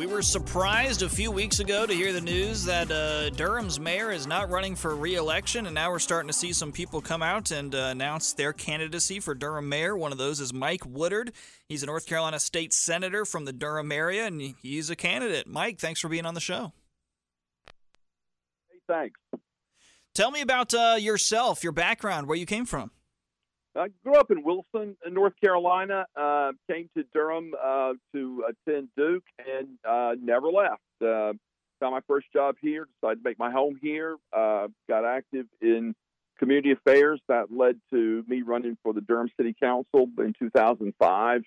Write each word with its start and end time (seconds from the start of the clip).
We 0.00 0.06
were 0.06 0.22
surprised 0.22 1.02
a 1.02 1.10
few 1.10 1.30
weeks 1.30 1.60
ago 1.60 1.84
to 1.84 1.92
hear 1.92 2.14
the 2.14 2.22
news 2.22 2.64
that 2.64 2.90
uh, 2.90 3.28
Durham's 3.28 3.78
mayor 3.78 4.10
is 4.10 4.26
not 4.26 4.48
running 4.48 4.74
for 4.74 4.96
re-election, 4.96 5.66
and 5.66 5.74
now 5.74 5.90
we're 5.90 5.98
starting 5.98 6.28
to 6.28 6.32
see 6.32 6.54
some 6.54 6.72
people 6.72 7.02
come 7.02 7.22
out 7.22 7.50
and 7.50 7.74
uh, 7.74 7.88
announce 7.90 8.32
their 8.32 8.54
candidacy 8.54 9.20
for 9.20 9.34
Durham 9.34 9.68
mayor. 9.68 9.94
One 9.94 10.10
of 10.10 10.16
those 10.16 10.40
is 10.40 10.54
Mike 10.54 10.86
Woodard. 10.86 11.32
He's 11.68 11.82
a 11.82 11.86
North 11.86 12.06
Carolina 12.06 12.40
state 12.40 12.72
senator 12.72 13.26
from 13.26 13.44
the 13.44 13.52
Durham 13.52 13.92
area, 13.92 14.24
and 14.24 14.40
he's 14.62 14.88
a 14.88 14.96
candidate. 14.96 15.46
Mike, 15.46 15.78
thanks 15.78 16.00
for 16.00 16.08
being 16.08 16.24
on 16.24 16.32
the 16.32 16.40
show. 16.40 16.72
Hey, 18.70 18.78
thanks. 18.88 19.20
Tell 20.14 20.30
me 20.30 20.40
about 20.40 20.72
uh, 20.72 20.96
yourself, 20.98 21.62
your 21.62 21.72
background, 21.72 22.26
where 22.26 22.38
you 22.38 22.46
came 22.46 22.64
from. 22.64 22.90
I 23.76 23.88
grew 24.04 24.14
up 24.14 24.30
in 24.30 24.42
Wilson, 24.42 24.96
North 25.08 25.34
Carolina. 25.40 26.06
Uh, 26.16 26.52
came 26.68 26.90
to 26.96 27.04
Durham 27.14 27.52
uh, 27.62 27.92
to 28.12 28.44
attend 28.48 28.88
Duke 28.96 29.24
and 29.38 29.68
uh, 29.88 30.14
never 30.20 30.48
left. 30.48 30.82
Uh, 31.00 31.34
found 31.78 31.92
my 31.92 32.00
first 32.08 32.26
job 32.32 32.56
here. 32.60 32.88
Decided 33.00 33.22
to 33.22 33.28
make 33.28 33.38
my 33.38 33.50
home 33.50 33.78
here. 33.80 34.16
Uh, 34.36 34.68
got 34.88 35.04
active 35.04 35.46
in 35.62 35.94
community 36.38 36.72
affairs. 36.72 37.20
That 37.28 37.46
led 37.52 37.80
to 37.92 38.24
me 38.26 38.42
running 38.42 38.76
for 38.82 38.92
the 38.92 39.02
Durham 39.02 39.30
City 39.36 39.54
Council 39.60 40.08
in 40.18 40.34
2005. 40.38 41.42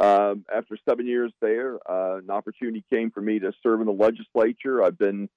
Um, 0.00 0.44
after 0.54 0.76
seven 0.88 1.06
years 1.06 1.32
there, 1.40 1.78
uh, 1.90 2.18
an 2.18 2.30
opportunity 2.30 2.84
came 2.92 3.10
for 3.10 3.20
me 3.20 3.38
to 3.38 3.52
serve 3.62 3.80
in 3.80 3.86
the 3.86 3.92
legislature. 3.92 4.82
I've 4.82 4.98
been 4.98 5.28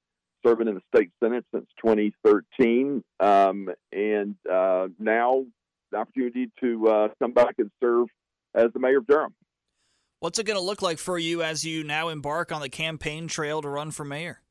serving 0.46 0.68
in 0.68 0.76
the 0.76 0.82
state 0.96 1.12
senate 1.24 1.46
since 1.54 1.66
2013, 1.84 3.04
um, 3.20 3.70
and 3.92 4.36
now 5.00 5.46
the 5.92 5.98
opportunity 5.98 6.52
to 6.62 6.88
uh, 6.88 7.08
come 7.20 7.34
back 7.34 7.56
and 7.58 7.72
serve 7.82 8.08
as 8.54 8.72
the 8.74 8.80
mayor 8.80 9.00
of 9.00 9.08
Durham. 9.08 9.34
What's 10.20 10.40
it 10.40 10.46
going 10.46 10.58
to 10.58 10.64
look 10.64 10.82
like 10.82 10.98
for 10.98 11.20
you 11.20 11.44
as 11.44 11.64
you 11.66 11.84
now 11.84 12.10
embark 12.10 12.52
on 12.52 12.62
the 12.62 12.70
campaign 12.70 13.28
trail 13.28 13.62
to 13.62 13.70
run 13.70 13.92
for 13.92 14.06
mayor? 14.06 14.42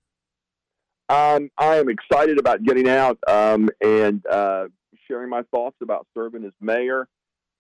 Um, 1.09 1.51
I 1.59 1.77
am 1.77 1.89
excited 1.89 2.39
about 2.39 2.63
getting 2.63 2.89
out 2.89 3.19
um, 3.27 3.69
and 3.83 4.25
uh, 4.27 4.67
sharing 5.09 5.29
my 5.29 5.43
thoughts 5.55 5.77
about 5.83 6.07
serving 6.15 6.45
as 6.45 6.53
mayor. 6.61 7.09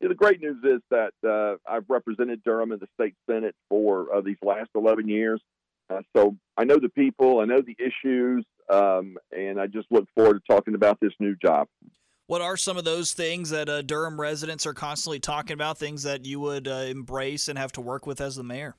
The 0.00 0.14
great 0.14 0.40
news 0.40 0.62
is 0.64 0.80
that 0.90 1.12
uh, 1.26 1.56
I've 1.70 1.84
represented 1.88 2.42
Durham 2.44 2.72
in 2.72 2.78
the 2.78 2.88
state 2.94 3.14
senate 3.28 3.54
for 3.68 4.14
uh, 4.14 4.20
these 4.20 4.36
last 4.42 4.68
11 4.74 5.08
years. 5.08 5.40
Uh, 5.88 6.00
so 6.16 6.36
I 6.56 6.64
know 6.64 6.78
the 6.78 6.88
people, 6.88 7.40
I 7.40 7.44
know 7.44 7.60
the 7.60 7.76
issues, 7.78 8.44
um, 8.70 9.16
and 9.32 9.60
I 9.60 9.66
just 9.66 9.86
look 9.90 10.06
forward 10.14 10.34
to 10.34 10.52
talking 10.54 10.74
about 10.74 10.98
this 11.00 11.12
new 11.20 11.36
job. 11.36 11.68
What 12.26 12.40
are 12.40 12.56
some 12.56 12.78
of 12.78 12.84
those 12.84 13.12
things 13.12 13.50
that 13.50 13.68
uh, 13.68 13.82
Durham 13.82 14.18
residents 14.18 14.66
are 14.66 14.72
constantly 14.72 15.20
talking 15.20 15.52
about? 15.52 15.76
Things 15.76 16.04
that 16.04 16.24
you 16.24 16.40
would 16.40 16.66
uh, 16.66 16.86
embrace 16.88 17.48
and 17.48 17.58
have 17.58 17.72
to 17.72 17.82
work 17.82 18.06
with 18.06 18.20
as 18.20 18.36
the 18.36 18.42
mayor? 18.42 18.76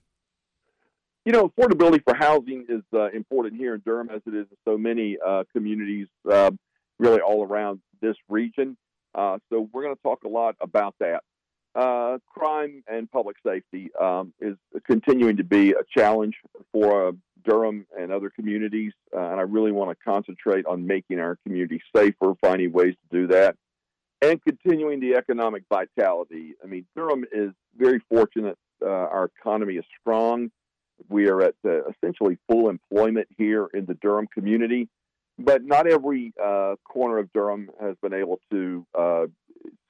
You 1.26 1.32
know, 1.32 1.50
affordability 1.50 2.02
for 2.04 2.16
housing 2.16 2.66
is 2.70 2.82
uh, 2.94 3.10
important 3.12 3.56
here 3.56 3.76
in 3.76 3.82
Durham, 3.86 4.10
as 4.10 4.22
it 4.26 4.34
is 4.34 4.48
in 4.50 4.58
so 4.66 4.78
many 4.78 5.18
uh, 5.24 5.44
communities, 5.54 6.08
uh, 6.30 6.52
really 6.98 7.20
all 7.20 7.44
around 7.44 7.82
this 8.02 8.16
region. 8.30 8.78
Uh, 9.14 9.38
so 9.50 9.70
we're 9.72 9.84
going 9.84 9.96
to 9.96 10.02
talk 10.02 10.24
a 10.24 10.28
lot 10.28 10.56
about 10.60 10.96
that. 11.00 11.22
crime 12.28 12.84
and 12.88 13.12
public 13.12 13.38
safety 13.46 13.92
um, 14.00 14.34
is 14.42 14.56
continuing 14.88 15.38
to 15.38 15.44
be 15.44 15.72
a 15.72 15.84
challenge 15.96 16.36
for 16.72 17.14
Durham 17.46 17.86
and 17.98 18.12
other 18.12 18.30
communities, 18.30 18.94
uh, 19.16 19.20
and 19.20 19.40
I 19.40 19.44
really 19.44 19.72
want 19.72 19.98
to 19.98 20.04
concentrate 20.04 20.66
on 20.66 20.86
making 20.86 21.20
our 21.20 21.38
community 21.46 21.82
safer, 21.96 22.34
finding 22.42 22.72
ways 22.72 22.96
to 22.96 23.18
do 23.18 23.28
that, 23.28 23.56
and 24.22 24.42
continuing 24.44 25.00
the 25.00 25.16
economic 25.16 25.64
vitality. 25.70 26.54
I 26.64 26.68
mean, 26.68 26.86
Durham 26.96 27.26
is 27.32 27.52
very 27.78 28.02
fortunate. 28.10 28.58
Uh, 28.84 28.90
our 28.90 29.32
economy 29.40 29.76
is 29.76 29.86
strong. 30.02 30.52
We 31.10 31.28
are 31.30 31.42
at 31.42 31.56
uh, 31.66 31.90
essentially 31.90 32.38
full 32.50 32.70
employment 32.70 33.28
here 33.38 33.68
in 33.74 33.86
the 33.86 33.96
Durham 33.96 34.28
community, 34.34 34.90
but 35.38 35.64
not 35.64 35.88
every 35.88 36.34
uh, 36.42 36.76
corner 36.86 37.20
of 37.20 37.32
Durham 37.34 37.70
has 37.82 37.96
been 38.02 38.14
able 38.14 38.40
to 38.52 38.86
uh, 38.98 39.26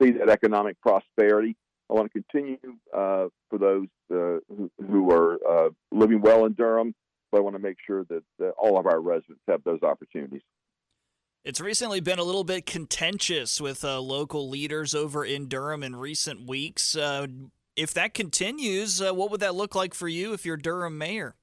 see 0.02 0.12
that 0.12 0.30
economic 0.30 0.80
prosperity. 0.82 1.56
I 1.90 1.94
want 1.94 2.12
to 2.12 2.22
continue 2.22 2.58
uh, 2.92 3.28
for 3.50 3.60
those 3.60 3.88
who, 4.10 4.72
who, 4.90 5.12
are 5.12 5.70
living 5.92 6.22
well 6.22 6.46
in 6.46 6.54
Durham 6.54 6.96
I 7.36 7.40
want 7.40 7.56
to 7.56 7.62
make 7.62 7.78
sure 7.86 8.06
that, 8.06 8.24
that 8.40 8.52
all 8.58 8.78
of 8.78 8.86
our 8.86 9.00
residents 9.00 9.42
have 9.48 9.64
those 9.64 9.82
opportunities. 9.84 10.42
It's 11.46 11.62
recently 11.62 12.00
been 12.00 12.18
a 12.18 12.24
little 12.24 12.44
bit 12.44 12.66
contentious 12.66 13.62
with 13.62 13.86
uh, 13.86 14.00
local 14.02 14.50
leaders 14.50 14.96
over 14.96 15.24
in 15.24 15.48
Durham 15.48 15.84
in 15.84 15.96
recent 15.96 16.48
weeks. 16.48 16.98
Uh, 16.98 17.28
if 17.76 17.94
that 17.94 18.16
continues, 18.16 19.00
uh, 19.00 19.14
what 19.14 19.30
would 19.30 19.42
that 19.42 19.54
look 19.54 19.76
like 19.76 19.94
for 19.94 20.08
you 20.08 20.34
if 20.34 20.44
you're 20.44 20.58
Durham 20.58 20.98
mayor? 20.98 21.36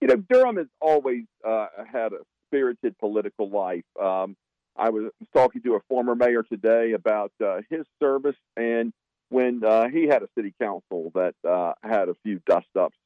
You 0.00 0.06
know, 0.06 0.22
Durham 0.30 0.56
has 0.56 0.68
always 0.80 1.24
uh, 1.44 1.66
had 1.90 2.12
a 2.12 2.18
spirited 2.46 2.96
political 2.98 3.50
life. 3.50 3.82
Um, 4.00 4.36
I 4.76 4.90
was 4.90 5.10
talking 5.34 5.62
to 5.62 5.74
a 5.74 5.80
former 5.88 6.14
mayor 6.14 6.44
today 6.44 6.92
about 6.92 7.32
uh, 7.44 7.62
his 7.68 7.86
service 8.00 8.36
and 8.56 8.92
when 9.30 9.64
uh, 9.64 9.88
he 9.88 10.06
had 10.06 10.22
a 10.22 10.28
city 10.36 10.54
council 10.62 11.10
that 11.16 11.34
had 11.82 12.08
a 12.08 12.14
few 12.22 12.40
dust 12.46 12.68
ups. 12.78 12.96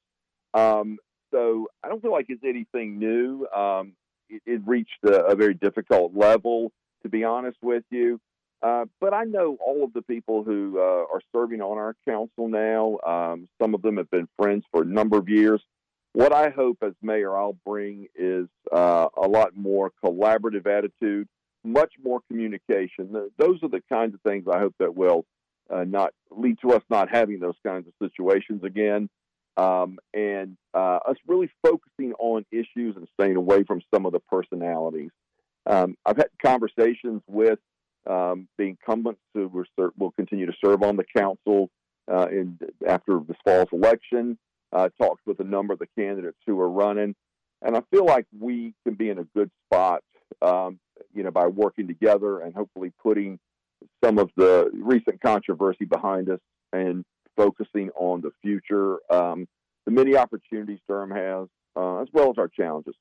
Um, 0.52 0.98
so 1.30 1.68
I 1.82 1.88
don't 1.88 2.02
feel 2.02 2.12
like 2.12 2.26
it's 2.28 2.44
anything 2.44 2.98
new. 2.98 3.46
Um, 3.54 3.92
it, 4.28 4.42
it, 4.46 4.60
reached 4.64 4.98
a, 5.04 5.26
a, 5.26 5.34
very 5.34 5.54
difficult 5.54 6.14
level, 6.14 6.72
to 7.02 7.08
be 7.08 7.24
honest 7.24 7.58
with 7.62 7.84
you. 7.90 8.20
Uh, 8.62 8.84
but 9.00 9.14
I 9.14 9.24
know 9.24 9.56
all 9.64 9.84
of 9.84 9.92
the 9.92 10.02
people 10.02 10.44
who 10.44 10.78
uh, 10.78 11.04
are 11.12 11.20
serving 11.34 11.62
on 11.62 11.78
our 11.78 11.96
council 12.06 12.48
now. 12.48 12.98
Um, 13.06 13.48
some 13.60 13.74
of 13.74 13.82
them 13.82 13.96
have 13.96 14.10
been 14.10 14.28
friends 14.36 14.64
for 14.70 14.82
a 14.82 14.86
number 14.86 15.16
of 15.16 15.28
years. 15.28 15.62
What 16.12 16.32
I 16.32 16.50
hope 16.50 16.78
as 16.82 16.92
mayor 17.00 17.36
I'll 17.36 17.56
bring 17.64 18.08
is 18.14 18.48
uh, 18.70 19.06
a 19.16 19.28
lot 19.28 19.56
more 19.56 19.92
collaborative 20.04 20.66
attitude, 20.66 21.28
much 21.64 21.92
more 22.02 22.20
communication. 22.28 23.30
Those 23.38 23.62
are 23.62 23.68
the 23.68 23.82
kinds 23.88 24.14
of 24.14 24.20
things 24.22 24.44
I 24.52 24.58
hope 24.58 24.74
that 24.80 24.94
will 24.94 25.24
uh, 25.72 25.84
not 25.84 26.12
lead 26.30 26.58
to 26.62 26.72
us 26.72 26.82
not 26.90 27.08
having 27.10 27.38
those 27.38 27.54
kinds 27.64 27.86
of 27.86 27.94
situations 28.02 28.64
again 28.64 29.08
um, 29.56 29.98
and 30.14 30.56
uh, 30.74 30.98
us 31.08 31.16
really 31.26 31.50
focusing 31.62 32.12
on 32.18 32.44
issues 32.50 32.96
and 32.96 33.06
staying 33.18 33.36
away 33.36 33.64
from 33.64 33.80
some 33.92 34.06
of 34.06 34.12
the 34.12 34.20
personalities. 34.20 35.10
Um, 35.66 35.96
I've 36.06 36.16
had 36.16 36.28
conversations 36.44 37.22
with 37.26 37.58
um, 38.08 38.48
the 38.56 38.64
incumbents 38.64 39.20
who 39.34 39.48
will, 39.98 40.10
continue 40.12 40.46
to 40.46 40.52
serve 40.64 40.82
on 40.82 40.96
the 40.96 41.04
council 41.16 41.70
uh, 42.10 42.26
in, 42.30 42.58
after 42.86 43.20
this 43.26 43.36
fall's 43.44 43.68
election. 43.72 44.38
Uh, 44.72 44.88
talked 45.00 45.20
with 45.26 45.40
a 45.40 45.44
number 45.44 45.72
of 45.72 45.80
the 45.80 45.88
candidates 45.98 46.38
who 46.46 46.58
are 46.60 46.70
running, 46.70 47.12
and 47.60 47.76
I 47.76 47.82
feel 47.90 48.06
like 48.06 48.24
we 48.38 48.72
can 48.84 48.94
be 48.94 49.10
in 49.10 49.18
a 49.18 49.24
good 49.36 49.50
spot, 49.66 50.04
um, 50.40 50.78
you 51.12 51.24
know, 51.24 51.32
by 51.32 51.48
working 51.48 51.88
together 51.88 52.38
and 52.38 52.54
hopefully 52.54 52.92
putting 53.02 53.40
some 54.04 54.18
of 54.18 54.30
the 54.36 54.70
recent 54.72 55.20
controversy 55.20 55.86
behind 55.86 56.30
us 56.30 56.38
and 56.72 57.04
focusing 57.36 57.90
on 57.96 58.20
the 58.20 58.30
future, 58.42 58.98
um, 59.10 59.46
the 59.86 59.92
many 59.92 60.16
opportunities 60.16 60.78
Durham 60.88 61.10
has, 61.10 61.48
uh, 61.76 62.02
as 62.02 62.08
well 62.12 62.30
as 62.30 62.38
our 62.38 62.48
challenges. 62.48 62.94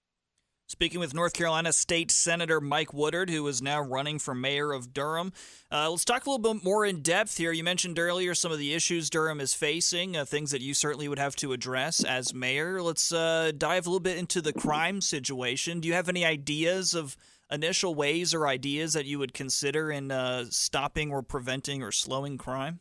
Speaking 0.70 1.00
with 1.00 1.16
North 1.16 1.34
Carolina 1.34 1.74
State 1.74 2.12
Senator 2.12 2.62
Mike 2.62 2.94
Woodard, 2.94 3.32
who 3.32 3.48
is 3.48 3.60
now 3.60 3.82
running 3.82 4.20
for 4.20 4.36
mayor 4.36 4.72
of 4.72 4.94
Durham. 4.94 5.34
Uh, 5.72 5.90
let's 5.90 6.06
talk 6.06 6.28
a 6.28 6.30
little 6.30 6.54
bit 6.54 6.64
more 6.64 6.86
in 6.86 7.02
depth 7.02 7.38
here. 7.38 7.52
You 7.52 7.64
mentioned 7.64 7.98
earlier 7.98 8.36
some 8.36 8.52
of 8.52 8.60
the 8.60 8.76
issues 8.76 9.10
Durham 9.10 9.42
is 9.42 9.56
facing, 9.56 10.16
uh, 10.16 10.26
things 10.26 10.52
that 10.52 10.62
you 10.62 10.76
certainly 10.76 11.08
would 11.08 11.18
have 11.18 11.36
to 11.38 11.54
address 11.54 12.04
as 12.04 12.36
mayor. 12.36 12.84
Let's 12.84 13.12
uh, 13.12 13.52
dive 13.58 13.88
a 13.88 13.90
little 13.90 14.00
bit 14.00 14.20
into 14.20 14.44
the 14.44 14.54
crime 14.54 15.02
situation. 15.02 15.80
Do 15.80 15.88
you 15.88 15.96
have 15.96 16.08
any 16.08 16.24
ideas 16.24 16.94
of 16.94 17.18
initial 17.52 17.96
ways 17.96 18.36
or 18.36 18.48
ideas 18.48 18.94
that 18.94 19.08
you 19.08 19.18
would 19.18 19.34
consider 19.34 19.92
in 19.92 20.12
uh, 20.12 20.46
stopping 20.52 21.12
or 21.12 21.24
preventing 21.24 21.82
or 21.82 21.92
slowing 21.92 22.38
crime? 22.38 22.80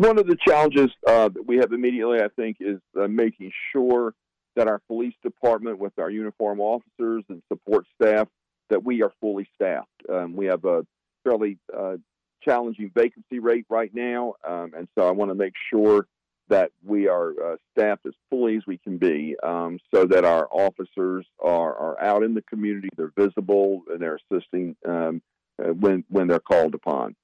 One 0.00 0.18
of 0.18 0.26
the 0.26 0.38
challenges 0.48 0.88
uh, 1.06 1.28
that 1.28 1.46
we 1.46 1.58
have 1.58 1.74
immediately, 1.74 2.20
I 2.22 2.28
think, 2.34 2.56
is 2.58 2.78
uh, 2.98 3.06
making 3.06 3.52
sure 3.70 4.14
that 4.56 4.66
our 4.66 4.80
police 4.88 5.12
department, 5.22 5.78
with 5.78 5.92
our 5.98 6.08
uniform 6.08 6.58
officers 6.58 7.22
and 7.28 7.42
support 7.52 7.84
staff, 8.00 8.26
that 8.70 8.82
we 8.82 9.02
are 9.02 9.12
fully 9.20 9.46
staffed. 9.54 9.90
Um, 10.10 10.36
we 10.36 10.46
have 10.46 10.64
a 10.64 10.86
fairly 11.22 11.58
uh, 11.76 11.96
challenging 12.42 12.90
vacancy 12.94 13.40
rate 13.40 13.66
right 13.68 13.90
now, 13.92 14.36
um, 14.42 14.72
and 14.74 14.88
so 14.96 15.06
I 15.06 15.10
want 15.10 15.32
to 15.32 15.34
make 15.34 15.52
sure 15.68 16.06
that 16.48 16.70
we 16.82 17.06
are 17.06 17.32
uh, 17.32 17.56
staffed 17.70 18.06
as 18.06 18.14
fully 18.30 18.56
as 18.56 18.62
we 18.66 18.78
can 18.78 18.96
be, 18.96 19.36
um, 19.42 19.78
so 19.94 20.06
that 20.06 20.24
our 20.24 20.48
officers 20.50 21.26
are, 21.40 21.76
are 21.76 22.02
out 22.02 22.22
in 22.22 22.32
the 22.32 22.42
community, 22.48 22.88
they're 22.96 23.12
visible, 23.18 23.82
and 23.90 24.00
they're 24.00 24.18
assisting 24.32 24.76
um, 24.88 25.20
uh, 25.62 25.74
when 25.74 26.04
when 26.08 26.26
they're 26.26 26.40
called 26.40 26.74
upon. 26.74 27.14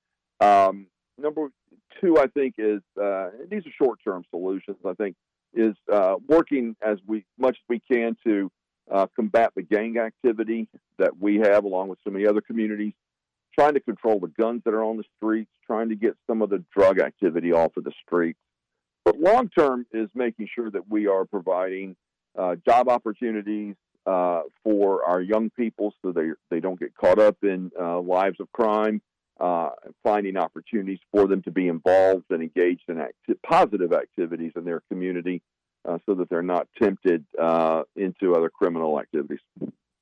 Um, 0.42 0.88
number 1.18 1.48
two, 2.00 2.18
I 2.18 2.26
think, 2.26 2.54
is 2.58 2.80
uh, 3.00 3.30
these 3.50 3.66
are 3.66 3.72
short 3.82 4.00
term 4.04 4.24
solutions. 4.30 4.78
I 4.84 4.94
think 4.94 5.16
is 5.54 5.74
uh, 5.92 6.16
working 6.28 6.76
as 6.82 6.98
we 7.06 7.24
much 7.38 7.56
as 7.56 7.68
we 7.68 7.80
can 7.90 8.16
to 8.26 8.50
uh, 8.90 9.06
combat 9.16 9.52
the 9.56 9.62
gang 9.62 9.98
activity 9.98 10.68
that 10.98 11.18
we 11.18 11.36
have, 11.36 11.64
along 11.64 11.88
with 11.88 11.98
so 12.04 12.10
many 12.10 12.26
other 12.26 12.40
communities. 12.40 12.92
Trying 13.58 13.74
to 13.74 13.80
control 13.80 14.20
the 14.20 14.30
guns 14.38 14.60
that 14.66 14.74
are 14.74 14.84
on 14.84 14.98
the 14.98 15.04
streets, 15.16 15.50
trying 15.66 15.88
to 15.88 15.94
get 15.94 16.14
some 16.26 16.42
of 16.42 16.50
the 16.50 16.62
drug 16.76 17.00
activity 17.00 17.52
off 17.52 17.74
of 17.78 17.84
the 17.84 17.92
streets. 18.04 18.38
But 19.02 19.18
long 19.18 19.48
term 19.48 19.86
is 19.92 20.10
making 20.14 20.48
sure 20.54 20.70
that 20.70 20.90
we 20.90 21.06
are 21.06 21.24
providing 21.24 21.96
uh, 22.38 22.56
job 22.68 22.90
opportunities 22.90 23.76
uh, 24.04 24.42
for 24.62 25.04
our 25.04 25.22
young 25.22 25.48
people 25.50 25.94
so 26.02 26.12
they 26.12 26.28
they 26.50 26.60
don't 26.60 26.78
get 26.78 26.94
caught 26.94 27.18
up 27.18 27.38
in 27.42 27.70
uh, 27.80 28.00
lives 28.00 28.38
of 28.40 28.52
crime. 28.52 29.00
Uh, 29.38 29.68
finding 30.02 30.38
opportunities 30.38 30.98
for 31.12 31.26
them 31.26 31.42
to 31.42 31.50
be 31.50 31.68
involved 31.68 32.24
and 32.30 32.42
engaged 32.42 32.84
in 32.88 32.98
acti- 32.98 33.38
positive 33.46 33.92
activities 33.92 34.52
in 34.56 34.64
their 34.64 34.80
community, 34.88 35.42
uh, 35.86 35.98
so 36.06 36.14
that 36.14 36.30
they're 36.30 36.42
not 36.42 36.66
tempted 36.80 37.22
uh, 37.38 37.82
into 37.96 38.34
other 38.34 38.48
criminal 38.48 38.98
activities 38.98 39.40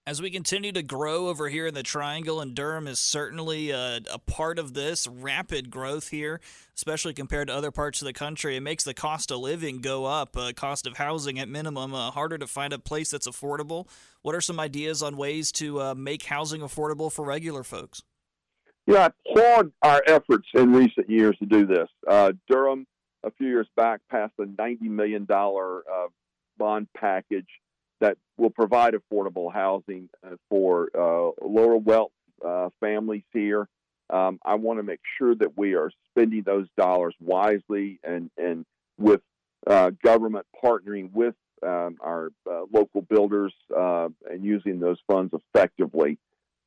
as 0.07 0.21
we 0.21 0.31
continue 0.31 0.71
to 0.73 0.83
grow 0.83 1.29
over 1.29 1.49
here 1.49 1.67
in 1.67 1.73
the 1.73 1.83
Triangle, 1.83 2.41
and 2.41 2.55
Durham 2.55 2.87
is 2.87 2.99
certainly 2.99 3.71
a, 3.71 4.01
a, 4.13 4.19
part 4.19 4.59
of 4.59 4.75
this 4.75 5.07
rapid 5.07 5.71
growth 5.71 6.09
here, 6.09 6.41
especially 6.77 7.15
compared 7.15 7.49
to 7.49 7.55
other 7.55 7.71
parts 7.71 8.03
of 8.03 8.07
the 8.07 8.13
country. 8.13 8.57
It 8.57 8.61
makes 8.61 8.85
the 8.85 8.93
cost 8.93 9.31
of 9.31 9.39
living 9.39 9.81
go 9.81 10.05
up, 10.05 10.37
uh, 10.37 10.53
cost 10.55 10.87
of 10.87 10.99
housing 10.99 11.39
at 11.39 11.49
minimum, 11.49 11.95
uh, 11.95 12.11
harder 12.11 12.37
to 12.37 12.47
find 12.47 12.75
a 12.75 12.79
place 12.79 13.11
that's 13.11 13.27
affordable. 13.27 13.89
What 14.21 14.35
are 14.35 14.43
some 14.43 14.61
ideas 14.61 15.03
on 15.03 15.17
ways 15.17 15.51
to 15.53 15.81
uh, 15.81 15.95
make 15.95 16.25
housing 16.25 16.61
affordable 16.61 17.11
for 17.11 17.25
regular 17.25 17.63
folks? 17.65 18.03
Yeah, 18.87 19.09
I 19.09 19.31
applaud 19.31 19.73
our 19.83 20.03
efforts 20.07 20.47
in 20.55 20.73
recent 20.73 21.09
years 21.09 21.37
to 21.39 21.47
do 21.47 21.67
this. 21.67 21.89
Uh, 22.07 22.33
Durham, 22.49 22.87
a 23.23 23.31
few 23.31 23.49
years 23.49 23.69
back, 23.77 24.01
passed 24.11 24.35
a 24.39 24.45
$90 24.45 24.83
million 24.83 25.27
uh, 25.31 25.83
bond 26.59 26.89
package 26.95 27.49
that 28.01 28.19
will 28.37 28.51
provide 28.51 28.95
affordable 28.95 29.53
housing 29.53 30.11
uh, 30.27 30.37
for 30.51 30.91
uh, 30.95 31.31
lower 31.43 31.77
wealth 31.77 32.13
uh, 32.45 32.69
families 32.81 33.23
here. 33.33 33.67
Um, 34.11 34.39
I 34.45 34.57
want 34.57 34.81
to 34.81 34.83
make 34.83 35.01
sure 35.17 35.35
that 35.35 35.57
we 35.57 35.75
are 35.75 35.91
spending 36.11 36.43
those 36.43 36.67
dollars 36.77 37.15
wisely 37.21 37.99
and 38.05 38.31
and 38.37 38.67
with 38.99 39.23
uh, 39.67 39.93
government 40.03 40.45
partnering 40.63 41.11
with 41.13 41.35
um, 41.67 41.97
our 42.03 42.29
local 42.71 43.01
builders 43.01 43.55
and 43.71 44.45
using 44.45 44.79
those 44.79 44.99
funds 45.11 45.33
effectively. 45.33 46.19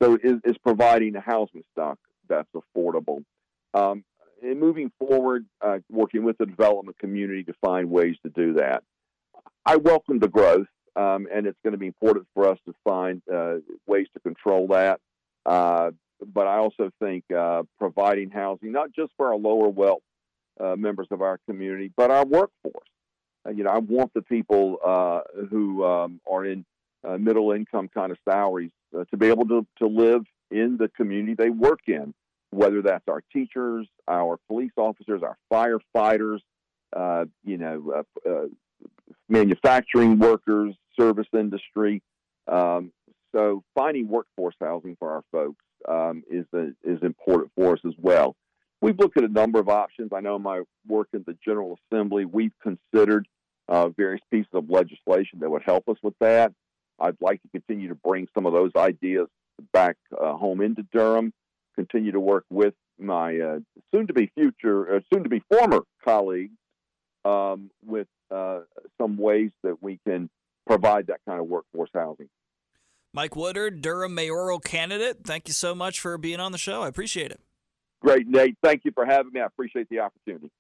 So 0.02 0.18
it's, 0.24 0.58
providing 0.64 1.16
a 1.16 1.22
housing 1.22 1.64
stock 1.74 2.00
that's 2.28 2.50
affordable. 2.56 3.24
Um, 3.74 4.04
and 4.42 4.60
moving 4.60 4.92
forward, 5.00 5.46
working 5.90 6.24
with 6.24 6.38
the 6.38 6.46
development 6.46 7.00
community 7.00 7.44
to 7.46 7.54
find 7.60 7.90
ways 7.90 8.16
to 8.24 8.30
do 8.30 8.54
that. 8.54 8.84
I 9.66 9.78
welcome 9.78 10.20
the 10.20 10.28
growth 10.28 10.68
um, 10.98 11.28
and 11.32 11.46
it's 11.46 11.60
going 11.64 11.74
to 11.74 11.78
be 11.78 11.86
important 11.86 12.26
for 12.34 12.50
us 12.50 12.58
to 12.66 12.74
find 12.84 13.22
uh, 13.32 13.58
ways 13.86 14.08
to 14.14 14.20
control 14.20 14.68
that. 14.70 15.00
Uh, 15.46 15.92
but 16.26 16.48
I 16.48 16.58
also 16.58 16.90
think 17.00 17.24
uh, 17.32 17.64
providing 17.78 18.32
housing, 18.32 18.72
not 18.72 18.92
just 18.92 19.12
for 19.16 19.28
our 19.28 19.38
lower 19.38 19.70
wealth 19.70 20.02
uh, 20.60 20.76
members 20.76 21.08
of 21.12 21.22
our 21.22 21.40
community, 21.48 21.92
but 21.96 22.10
our 22.10 22.26
workforce. 22.26 22.90
Uh, 23.46 23.52
you 23.52 23.64
know, 23.64 23.70
I 23.70 23.78
want 23.78 24.12
the 24.16 24.24
people 24.24 24.78
uh, 24.84 25.20
who 25.52 25.86
um, 25.86 26.20
are 26.30 26.44
in 26.44 26.66
middle 27.20 27.52
income 27.52 27.90
kind 27.94 28.12
of 28.12 28.18
salaries 28.28 28.72
to 29.12 29.18
be 29.18 29.28
able 29.28 29.48
to, 29.48 29.66
to 29.78 29.88
live 29.88 30.24
in 30.52 30.78
the 30.78 30.90
community 30.90 31.36
they 31.36 31.50
work 31.50 31.82
in, 31.88 32.14
whether 32.52 32.82
that's 32.82 33.08
our 33.08 33.22
teachers, 33.34 33.88
our 34.08 34.38
police 34.48 34.72
officers, 34.78 35.22
our 35.24 35.38
firefighters, 35.52 36.40
you 37.44 37.58
know, 37.58 38.04
manufacturing 39.30 40.20
workers, 40.20 40.76
service 41.00 41.28
industry. 41.34 42.02
Um, 42.48 42.92
so 43.36 43.64
finding 43.76 44.08
workforce 44.08 44.56
housing 44.60 44.96
for 44.98 45.12
our 45.12 45.24
folks 45.32 45.64
um, 45.88 46.24
is 46.30 46.46
is 46.84 47.00
important 47.04 47.52
for 47.56 47.74
us 47.74 47.80
as 47.86 47.94
well. 47.98 48.36
We've 48.82 48.98
looked 48.98 49.18
at 49.18 49.24
a 49.24 49.28
number 49.28 49.60
of 49.60 49.70
options. 49.70 50.12
I 50.16 50.22
know 50.22 50.38
my 50.40 50.62
work 50.88 51.10
in 51.14 51.24
the 51.26 51.36
General 51.44 51.78
Assembly, 51.92 52.26
we've 52.26 52.54
considered 52.62 53.28
uh, 53.68 53.90
various 53.90 54.22
pieces 54.32 54.52
of 54.54 54.70
legislation 54.70 55.40
that 55.40 55.50
would 55.50 55.64
help 55.64 55.90
us 55.90 55.98
with 56.04 56.14
that. 56.20 56.54
I'd 57.00 57.18
like 57.22 57.42
to 57.42 57.50
continue 57.50 57.90
to 57.90 57.96
bring 57.96 58.28
some 58.34 58.46
of 58.46 58.54
those 58.54 58.72
ideas 58.76 59.28
back 59.74 59.98
uh, 60.20 60.34
home 60.34 60.62
into 60.62 60.84
Durham. 60.92 61.34
Continue 61.76 62.12
to 62.12 62.20
work 62.20 62.46
with 62.50 62.74
my 63.00 63.38
uh, 63.40 63.60
soon-to-be 63.94 64.32
future, 64.36 64.96
uh, 64.96 65.00
soon-to-be 65.14 65.44
former 65.52 65.82
colleagues 66.04 66.58
um, 67.24 67.70
with 67.86 68.08
uh, 68.32 68.62
some 69.00 69.18
ways 69.18 69.52
that 69.64 69.82
we 69.82 70.00
can 70.08 70.30
provide 70.66 71.08
that 71.08 71.20
kind 71.28 71.40
of 71.40 71.48
workforce 71.48 71.90
housing. 71.94 72.30
Mike 73.14 73.36
Woodard, 73.36 73.82
Durham 73.82 74.16
mayoral 74.16 74.60
candidate, 74.60 75.20
thank 75.24 75.48
you 75.48 75.54
so 75.54 75.74
much 75.74 76.00
for 76.00 76.18
being 76.18 76.40
on 76.40 76.52
the 76.52 76.58
show. 76.58 76.84
I 76.84 76.88
appreciate 76.88 77.32
it. 77.32 77.40
Great, 78.02 78.28
Nate. 78.28 78.58
Thank 78.64 78.86
you 78.86 78.92
for 78.92 79.06
having 79.06 79.32
me. 79.34 79.42
I 79.42 79.46
appreciate 79.46 79.88
the 79.90 80.00
opportunity. 80.00 80.52